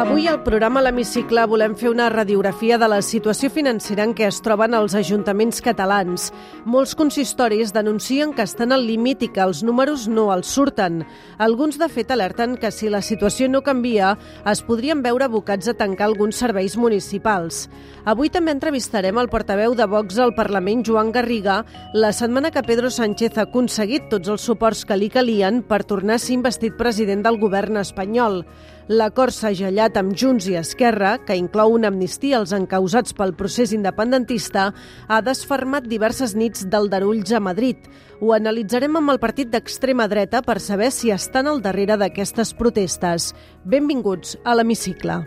[0.00, 4.38] Avui al programa L'Hemicicle volem fer una radiografia de la situació financera en què es
[4.40, 6.30] troben els ajuntaments catalans.
[6.64, 11.02] Molts consistoris denuncien que estan al límit i que els números no els surten.
[11.36, 14.14] Alguns, de fet, alerten que si la situació no canvia,
[14.48, 17.66] es podrien veure abocats a tancar alguns serveis municipals.
[18.08, 21.60] Avui també entrevistarem el portaveu de Vox al Parlament, Joan Garriga,
[21.92, 26.16] la setmana que Pedro Sánchez ha aconseguit tots els suports que li calien per tornar
[26.16, 28.46] a ser investit president del govern espanyol.
[28.90, 33.70] L'acord s'ha gellat amb Junts i Esquerra, que inclou una amnistia als encausats pel procés
[33.76, 34.64] independentista,
[35.06, 37.86] ha desfermat diverses nits d'aldarulls a Madrid.
[38.18, 43.30] Ho analitzarem amb el partit d'extrema dreta per saber si estan al darrere d'aquestes protestes.
[43.62, 45.22] Benvinguts a l'Hemicicle.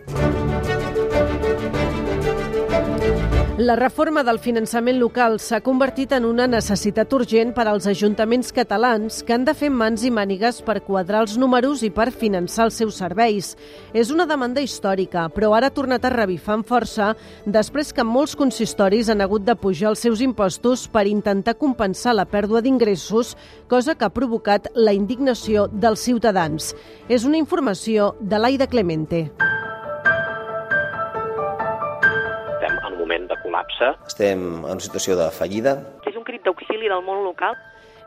[3.64, 9.22] La reforma del finançament local s'ha convertit en una necessitat urgent per als ajuntaments catalans
[9.24, 12.82] que han de fer mans i mànigues per quadrar els números i per finançar els
[12.82, 13.54] seus serveis.
[13.96, 17.14] És una demanda històrica, però ara ha tornat a revifar amb força
[17.46, 22.28] després que molts consistoris han hagut de pujar els seus impostos per intentar compensar la
[22.28, 23.38] pèrdua d'ingressos,
[23.72, 26.74] cosa que ha provocat la indignació dels ciutadans.
[27.08, 29.30] És una informació de l'Aida Clemente.
[33.54, 33.94] Col·lapse.
[34.08, 35.78] Estem en una situació de fallida.
[36.08, 37.56] És un crit d'auxili del món local.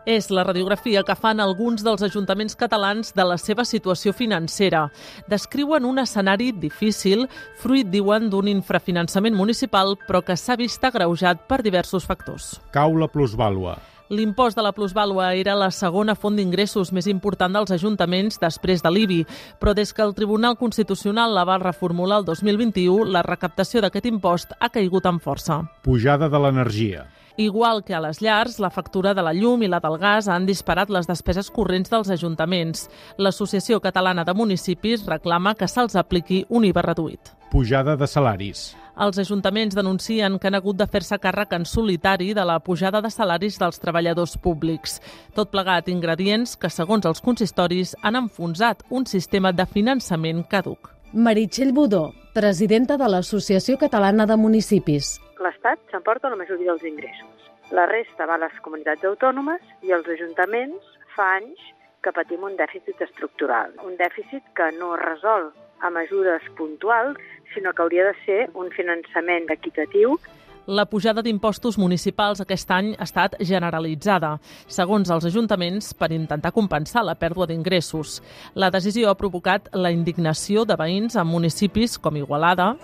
[0.07, 4.85] És la radiografia que fan alguns dels ajuntaments catalans de la seva situació financera.
[5.27, 7.27] Descriuen un escenari difícil,
[7.59, 12.61] fruit, diuen, d'un infrafinançament municipal, però que s'ha vist agreujat per diversos factors.
[12.71, 13.81] Cau la plusvàlua.
[14.09, 18.93] L'impost de la plusvàlua era la segona font d'ingressos més important dels ajuntaments després de
[18.93, 19.25] l'IBI,
[19.59, 24.55] però des que el Tribunal Constitucional la va reformular el 2021, la recaptació d'aquest impost
[24.61, 25.65] ha caigut amb força.
[25.83, 27.09] Pujada de l'energia.
[27.37, 30.47] Igual que a les llars, la factura de la llum i la del gas han
[30.49, 32.87] disparat les despeses corrents dels ajuntaments.
[33.21, 37.35] L'Associació Catalana de Municipis reclama que se'ls apliqui un IVA reduït.
[37.53, 38.71] Pujada de salaris.
[38.97, 43.11] Els ajuntaments denuncien que han hagut de fer-se càrrec en solitari de la pujada de
[43.13, 45.03] salaris dels treballadors públics.
[45.37, 50.89] Tot plegat ingredients que, segons els consistoris, han enfonsat un sistema de finançament caduc.
[51.17, 55.15] Meritxell Budó, presidenta de l'Associació Catalana de Municipis.
[55.41, 57.47] L'Estat s'emporta la majoria dels ingressos.
[57.73, 61.63] La resta va a les comunitats autònomes i els ajuntaments fa anys
[62.05, 63.73] que patim un dèficit estructural.
[63.89, 65.49] Un dèficit que no es resol
[65.81, 67.17] a mesures puntuals,
[67.55, 70.19] sinó que hauria de ser un finançament equitatiu
[70.67, 77.05] la pujada d'impostos municipals aquest any ha estat generalitzada, segons els ajuntaments, per intentar compensar
[77.07, 78.21] la pèrdua d'ingressos.
[78.55, 82.75] La decisió ha provocat la indignació de veïns en municipis com Igualada,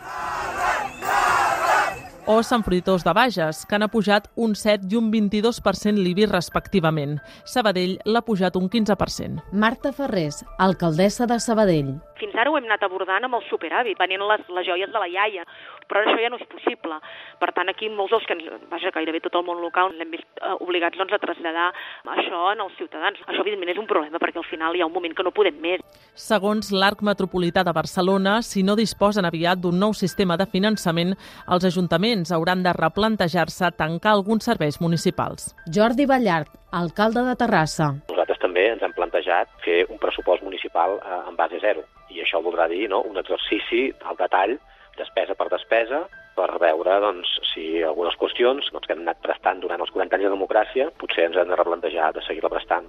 [2.26, 7.16] o Sant Fruitós de Bages, que han pujat un 7 i un 22% l'IBI respectivament.
[7.44, 9.42] Sabadell l'ha pujat un 15%.
[9.52, 11.96] Marta Ferrés, alcaldessa de Sabadell.
[12.20, 15.08] Fins ara ho hem anat abordant amb el superàvit, venint les, les joies de la
[15.10, 15.46] iaia,
[15.92, 16.96] però ara això ja no és possible.
[17.36, 18.36] Per tant, aquí molts dels que,
[18.70, 21.68] vaja, gairebé tot el món local l'hem vist eh, obligats doncs, a traslladar
[22.16, 23.20] això en els ciutadans.
[23.26, 25.60] Això, evidentment, és un problema, perquè al final hi ha un moment que no podem
[25.60, 25.84] més.
[26.16, 31.12] Segons l'Arc Metropolità de Barcelona, si no disposen aviat d'un nou sistema de finançament,
[31.52, 35.52] els ajuntaments hauran de replantejar-se tancar alguns serveis municipals.
[35.68, 37.92] Jordi Ballart, alcalde de Terrassa.
[38.08, 42.42] Nosaltres també ens hem plantejat fer un pressupost municipal eh, en base zero i això
[42.44, 44.58] voldrà dir no, un exercici al detall,
[44.98, 46.04] despesa per despesa,
[46.36, 50.28] per veure doncs, si algunes qüestions doncs, que hem anat prestant durant els 40 anys
[50.28, 52.88] de democràcia potser ens hem de replantejar de seguir-la prestant.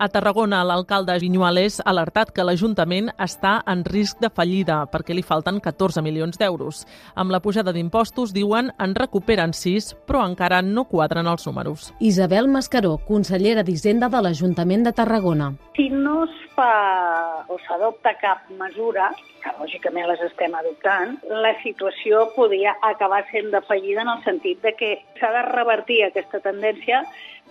[0.00, 5.20] A Tarragona, l'alcalde Vinyuales ha alertat que l'Ajuntament està en risc de fallida perquè li
[5.20, 6.86] falten 14 milions d'euros.
[7.20, 11.90] Amb la pujada d'impostos, diuen, en recuperen 6, però encara no quadren els números.
[12.00, 15.50] Isabel Mascaró, consellera d'Hisenda de l'Ajuntament de Tarragona.
[15.76, 19.12] Si no es fa o s'adopta cap mesura,
[19.42, 24.62] que lògicament les estem adoptant, la situació podria acabar sent de fallida en el sentit
[24.66, 27.04] de que s'ha de revertir aquesta tendència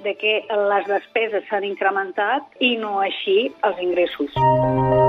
[0.03, 0.39] de que
[0.71, 5.08] les despeses s'han incrementat i no així els ingressos.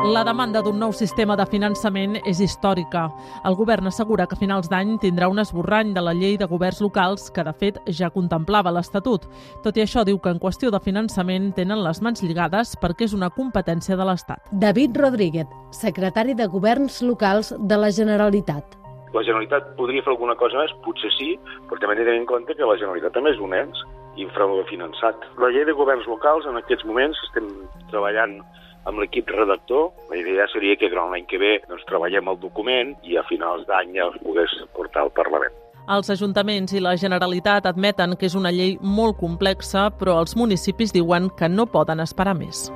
[0.00, 3.02] La demanda d'un nou sistema de finançament és històrica.
[3.44, 6.80] El govern assegura que a finals d'any tindrà un esborrany de la llei de governs
[6.80, 9.26] locals que, de fet, ja contemplava l'Estatut.
[9.60, 13.12] Tot i això, diu que en qüestió de finançament tenen les mans lligades perquè és
[13.12, 14.48] una competència de l'Estat.
[14.50, 18.78] David Rodríguez, secretari de Governs Locals de la Generalitat.
[19.12, 20.72] La Generalitat podria fer alguna cosa més?
[20.80, 21.34] Potser sí,
[21.68, 23.84] però també tenir en compte que la Generalitat també és un ens
[24.16, 25.28] infrafinançat.
[25.44, 27.52] La llei de governs locals, en aquests moments, estem
[27.92, 28.40] treballant
[28.84, 29.90] amb l'equip redactor.
[30.10, 33.66] La idea seria que durant l'any que ve doncs, treballem el document i a finals
[33.68, 35.56] d'any es pogués portar al Parlament.
[35.90, 40.94] Els ajuntaments i la Generalitat admeten que és una llei molt complexa, però els municipis
[40.94, 42.68] diuen que no poden esperar més.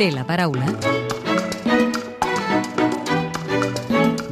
[0.00, 0.70] Té la paraula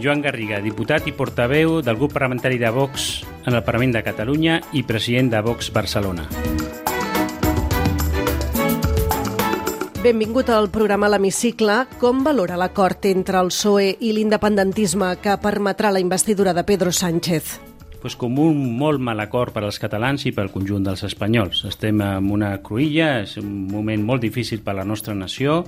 [0.01, 4.61] Joan Garriga, diputat i portaveu del grup parlamentari de Vox en el Parlament de Catalunya
[4.73, 6.29] i president de Vox Barcelona.
[10.03, 11.81] Benvingut al programa L'Hemicicle.
[11.99, 17.68] Com valora l'acord entre el PSOE i l'independentisme que permetrà la investidura de Pedro Sánchez?
[18.01, 21.65] Pues com un molt mal acord per als catalans i pel conjunt dels espanyols.
[21.69, 25.65] Estem en una cruïlla, és un moment molt difícil per a la nostra nació.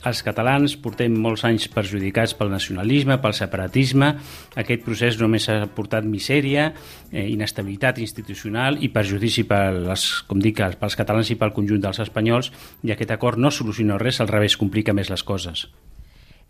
[0.00, 4.14] Els catalans portem molts anys perjudicats pel nacionalisme, pel separatisme.
[4.62, 6.70] Aquest procés només ha portat misèria,
[7.12, 12.52] eh, inestabilitat institucional i perjudici pels, com dic, pels catalans i pel conjunt dels espanyols
[12.82, 15.68] i aquest acord no soluciona res, al revés, complica més les coses.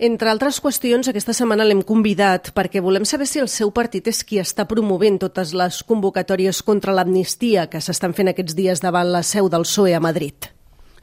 [0.01, 4.23] Entre altres qüestions, aquesta setmana l'hem convidat perquè volem saber si el seu partit és
[4.25, 9.21] qui està promovent totes les convocatòries contra l'amnistia que s'estan fent aquests dies davant la
[9.21, 10.49] seu del PSOE a Madrid.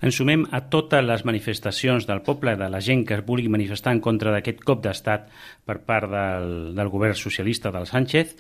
[0.02, 3.94] Ens sumem a totes les manifestacions del poble, de la gent que es vulgui manifestar
[3.94, 5.30] en contra d'aquest cop d'estat
[5.62, 8.34] per part del, del govern socialista del Sánchez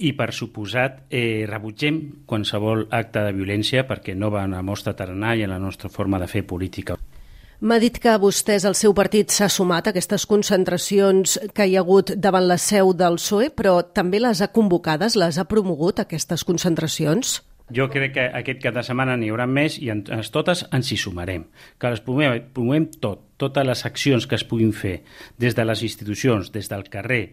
[0.00, 4.96] i, per suposat, eh, rebutgem qualsevol acte de violència perquè no va en la nostra
[4.96, 6.96] tarannà i en la nostra forma de fer política.
[7.60, 11.82] M'ha dit que vostès, el seu partit, s'ha sumat a aquestes concentracions que hi ha
[11.84, 16.46] hagut davant la seu del PSOE, però també les ha convocades, les ha promogut, aquestes
[16.48, 17.34] concentracions?
[17.76, 20.00] Jo crec que aquest cap de setmana n'hi haurà més i en,
[20.32, 21.44] totes ens hi sumarem.
[21.76, 25.02] Que les promovem, promovem tot, totes les accions que es puguin fer
[25.36, 27.26] des de les institucions, des del carrer,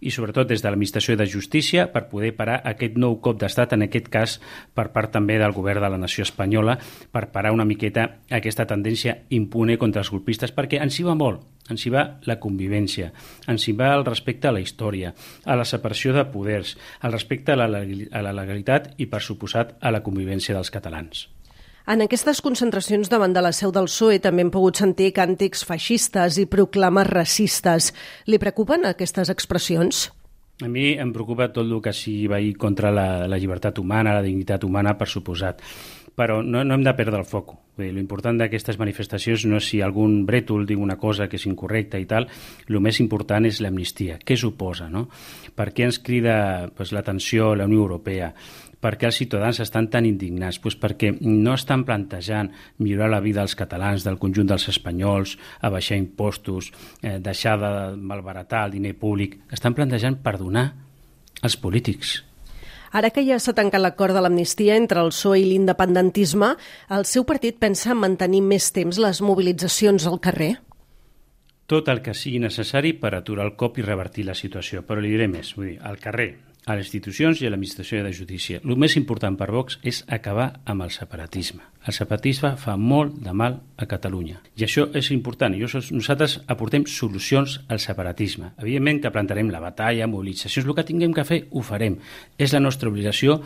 [0.00, 3.86] i sobretot des de l'administració de justícia per poder parar aquest nou cop d'estat, en
[3.86, 4.38] aquest cas
[4.74, 6.78] per part també del govern de la nació espanyola,
[7.12, 11.42] per parar una miqueta aquesta tendència impune contra els golpistes, perquè ens hi va molt,
[11.70, 13.12] ens hi va la convivència,
[13.48, 15.14] ens hi va el respecte a la història,
[15.44, 20.04] a la separació de poders, al respecte a la, legalitat i, per suposat, a la
[20.04, 21.28] convivència dels catalans.
[21.88, 26.36] En aquestes concentracions davant de la seu del PSOE també hem pogut sentir càntics feixistes
[26.36, 27.94] i proclames racistes.
[28.28, 30.02] Li preocupen aquestes expressions?
[30.60, 34.26] A mi em preocupa tot el que sigui va contra la, la llibertat humana, la
[34.26, 35.64] dignitat humana, per suposat.
[36.18, 37.54] Però no, no hem de perdre el foc.
[37.78, 42.08] L'important d'aquestes manifestacions no és si algun brètol diu una cosa que és incorrecta i
[42.10, 42.26] tal,
[42.68, 44.18] el més important és l'amnistia.
[44.18, 45.06] Què suposa, no?
[45.54, 48.34] Per què ens crida pues, l'atenció la Unió Europea?
[48.78, 50.60] Per què els ciutadans estan tan indignats?
[50.62, 55.34] Pues perquè no estan plantejant millorar la vida dels catalans, del conjunt dels espanyols,
[55.66, 56.70] abaixar impostos,
[57.02, 59.40] eh, deixar de malbaratar el diner públic.
[59.50, 60.72] Estan plantejant perdonar
[61.42, 62.22] els polítics.
[62.92, 66.54] Ara que ja s'ha tancat l'acord de l'amnistia entre el PSOE i l'independentisme,
[66.94, 70.54] el seu partit pensa mantenir més temps les mobilitzacions al carrer?
[71.68, 74.86] Tot el que sigui necessari per aturar el cop i revertir la situació.
[74.88, 76.30] Però li diré més, vull dir, al carrer,
[76.68, 78.60] a les institucions i a l'administració de justícia.
[78.60, 81.62] El més important per Vox és acabar amb el separatisme.
[81.88, 84.42] El separatisme fa molt de mal a Catalunya.
[84.60, 85.54] I això és important.
[85.56, 88.52] I nosaltres aportem solucions al separatisme.
[88.60, 91.96] Evidentment que plantarem la batalla, mobilitzacions, el que tinguem que fer, ho farem.
[92.36, 93.38] És la nostra obligació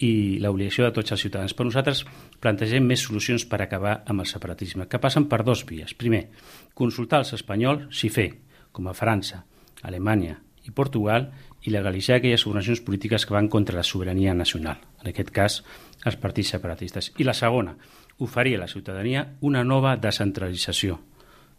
[0.00, 1.52] i l'obligació de tots els ciutadans.
[1.52, 2.06] Però nosaltres
[2.40, 5.92] plantegem més solucions per acabar amb el separatisme, que passen per dos vies.
[5.92, 6.30] Primer,
[6.74, 8.30] consultar als espanyols si fer,
[8.72, 9.44] com a França,
[9.82, 11.30] Alemanya i Portugal,
[11.62, 15.62] i legalitzar aquelles organitzacions polítiques que van contra la sobirania nacional, en aquest cas
[16.04, 17.12] els partits separatistes.
[17.18, 17.76] I la segona,
[18.18, 21.00] oferir a la ciutadania una nova descentralització,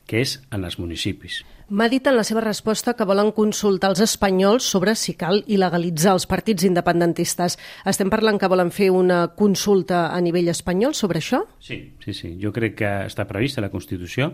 [0.08, 1.44] que és en els municipis.
[1.74, 6.12] M'ha dit en la seva resposta que volen consultar els espanyols sobre si cal il·legalitzar
[6.18, 7.56] els partits independentistes.
[7.88, 11.46] Estem parlant que volen fer una consulta a nivell espanyol sobre això?
[11.64, 12.36] Sí, sí, sí.
[12.42, 14.34] Jo crec que està prevista la Constitució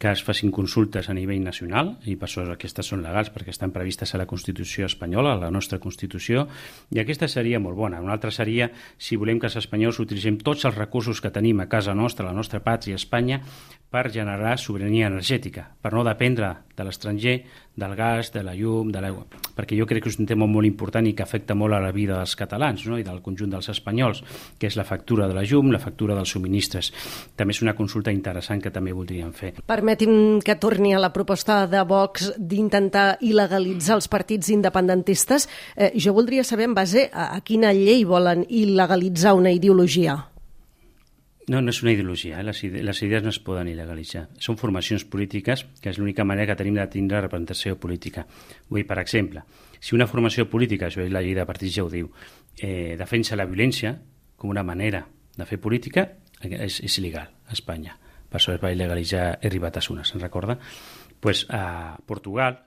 [0.00, 3.68] que es facin consultes a nivell nacional, i per això aquestes són legals, perquè estan
[3.74, 6.46] previstes a la Constitució espanyola, a la nostra Constitució,
[6.88, 8.00] i aquesta seria molt bona.
[8.00, 11.68] Una altra seria, si volem que els espanyols utilitzem tots els recursos que tenim a
[11.68, 13.42] casa nostra, a la nostra pàtria, Espanya,
[13.92, 17.36] per generar sobirania energètica, per no dependre de l'estranger,
[17.76, 19.26] del gas, de la llum, de l'aigua.
[19.56, 21.92] Perquè jo crec que és un tema molt important i que afecta molt a la
[21.92, 22.98] vida dels catalans no?
[22.98, 24.22] i del conjunt dels espanyols,
[24.58, 26.92] que és la factura de la llum, la factura dels subministres.
[27.36, 29.54] També és una consulta interessant que també voldríem fer.
[29.66, 35.48] Permeti'm que torni a la proposta de Vox d'intentar il·legalitzar els partits independentistes.
[35.76, 40.29] Eh, jo voldria saber en base a, a quina llei volen il·legalitzar una ideologia.
[41.48, 42.44] No, no és una ideologia, eh?
[42.44, 44.26] les, ide les idees no es poden il·legalitzar.
[44.38, 48.26] Són formacions polítiques, que és l'única manera que tenim de tindre representació política.
[48.68, 49.42] Vull per exemple,
[49.80, 52.12] si una formació política, això és la llei de partits ja ho diu,
[52.60, 53.96] eh, defensa la violència
[54.36, 55.06] com una manera
[55.36, 56.06] de fer política,
[56.44, 57.96] és, és il·legal a Espanya.
[58.30, 60.56] per això es va il·legalitzar Herri Batasuna, se'n recorda?
[61.20, 62.66] pues a Portugal,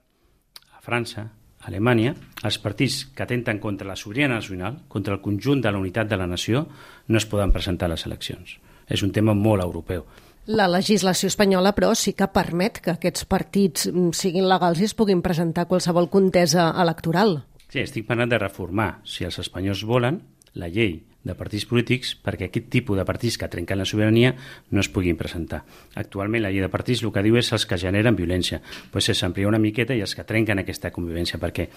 [0.71, 5.63] a França, a Alemanya, els partits que atenten contra la sobirania nacional, contra el conjunt
[5.63, 6.67] de la unitat de la nació,
[7.07, 8.57] no es poden presentar a les eleccions.
[8.87, 10.03] És un tema molt europeu.
[10.45, 14.93] La legislació espanyola, però, sí que permet que aquests partits mm, siguin legals i es
[14.93, 17.39] puguin presentar qualsevol contesa electoral.
[17.71, 20.19] Sí, estic parlant de reformar, si els espanyols volen,
[20.59, 24.33] la llei de partits polítics perquè aquest tipus de partits que trenquen la sobirania
[24.71, 25.63] no es puguin presentar.
[25.95, 28.61] Actualment la llei de partits el que diu és els que generen violència.
[28.91, 31.69] Pues s'amplia una miqueta i els que trenquen aquesta convivència perquè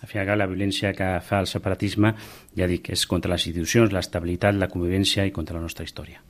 [0.00, 2.14] al final la violència que fa el separatisme,
[2.56, 6.22] ja dic, és contra les institucions, l'estabilitat, la convivència i contra la nostra història.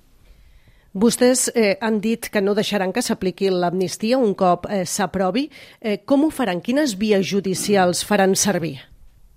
[0.94, 5.48] Vostès eh, han dit que no deixaran que s'apliqui l'amnistia un cop eh, s'aprovi.
[5.80, 6.62] Eh, com ho faran?
[6.62, 8.76] Quines vies judicials faran servir?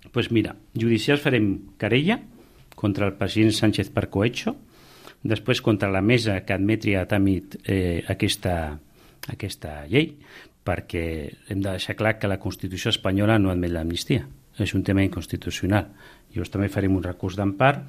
[0.04, 1.50] Doncs pues mira, judicials farem
[1.82, 2.20] querella
[2.78, 4.54] contra el president Sánchez per cohecho,
[5.26, 8.78] després contra la mesa que admetri a tràmit eh, aquesta,
[9.34, 10.12] aquesta llei,
[10.68, 11.06] perquè
[11.50, 14.28] hem de deixar clar que la Constitució espanyola no admet l'amnistia.
[14.58, 15.90] És un tema inconstitucional.
[16.34, 17.84] Llavors també farem un recurs d'empart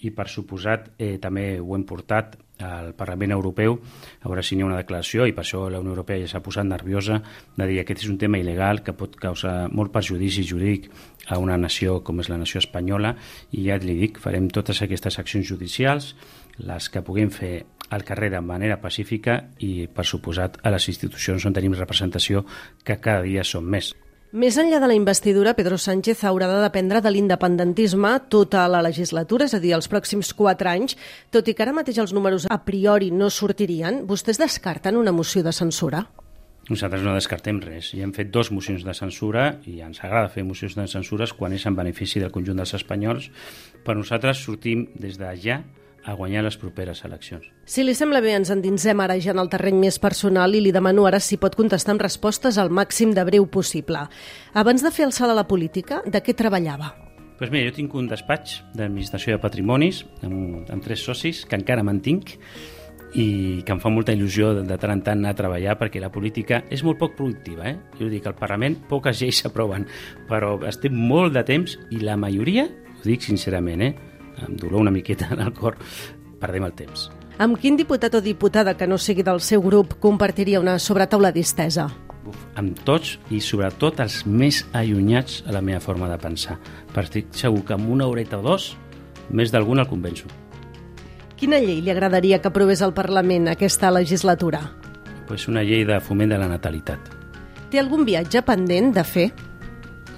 [0.00, 3.78] i, per suposat, eh, també ho hem portat al Parlament Europeu
[4.20, 6.42] a veure si n'hi ha una declaració i per això la Unió Europea ja s'ha
[6.44, 7.20] posat nerviosa
[7.56, 10.90] de dir que aquest és un tema il·legal que pot causar molt perjudici jurídic
[11.28, 13.14] a una nació com és la nació espanyola
[13.52, 16.14] i ja li dic, farem totes aquestes accions judicials,
[16.58, 17.54] les que puguem fer
[17.90, 22.44] al carrer de manera pacífica i, per suposat, a les institucions on tenim representació
[22.84, 23.94] que cada dia són més.
[24.30, 29.48] Més enllà de la investidura, Pedro Sánchez haurà de dependre de l'independentisme tota la legislatura,
[29.50, 30.94] és a dir, els pròxims quatre anys.
[31.34, 35.42] Tot i que ara mateix els números a priori no sortirien, vostès descarten una moció
[35.42, 36.04] de censura?
[36.70, 37.90] Nosaltres no descartem res.
[37.90, 41.58] Ja hem fet dos mocions de censura i ens agrada fer mocions de censures quan
[41.58, 43.32] és en benefici del conjunt dels espanyols.
[43.82, 45.58] Per nosaltres sortim des de ja
[46.04, 47.44] a guanyar les properes eleccions.
[47.64, 50.72] Si li sembla bé, ens endinsem ara ja en el terreny més personal i li
[50.72, 54.06] demano ara si pot contestar amb respostes al màxim de breu possible.
[54.54, 56.94] Abans de fer el salt a la política, de què treballava?
[57.40, 61.56] Doncs pues mira, jo tinc un despatx d'administració de patrimonis amb, amb tres socis que
[61.56, 62.34] encara mantinc
[63.16, 66.02] i que em fa molta il·lusió de, de tant en tant anar a treballar perquè
[66.02, 67.70] la política és molt poc productiva.
[67.70, 67.78] Eh?
[67.98, 69.88] Jo dic, al Parlament poques lleis s'aproven,
[70.28, 74.09] però estem molt de temps i la majoria, ho dic sincerament, eh?
[74.44, 75.78] Amb dolor una miqueta en el cor,
[76.40, 77.08] perdem el temps.
[77.40, 81.86] Amb quin diputat o diputada que no sigui del seu grup compartiria una sobretaula distesa?
[82.28, 86.58] Uf, amb tots i sobretot els més allunyats a la meva forma de pensar.
[86.92, 88.74] Per estic segur que amb una horeta o dos
[89.32, 90.28] més d'algun el convenço.
[91.40, 94.60] Quina llei li agradaria que aprovés el Parlament aquesta legislatura?
[95.26, 97.00] Pues una llei de foment de la natalitat.
[97.72, 99.30] Té algun viatge pendent de fer?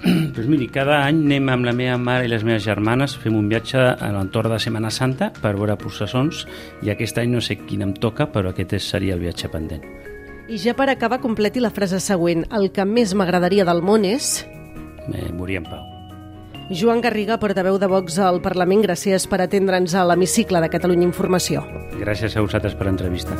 [0.35, 3.47] pues miri, cada any anem amb la meva mare i les meves germanes, fem un
[3.51, 6.43] viatge a l'entorn de Setmana Santa per veure processons
[6.83, 9.85] i aquest any no sé quin em toca, però aquest seria el viatge pendent.
[10.51, 12.43] I ja per acabar, completi la frase següent.
[12.51, 14.43] El que més m'agradaria del món és...
[15.07, 15.87] Eh, morir en pau.
[16.73, 21.63] Joan Garriga, portaveu de Vox al Parlament, gràcies per atendre'ns a l'hemicicle de Catalunya Informació.
[21.99, 23.39] Gràcies a vosaltres per l'entrevista.